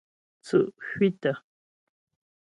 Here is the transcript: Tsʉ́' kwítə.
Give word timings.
Tsʉ́' 0.45 0.73
kwítə. 0.89 1.31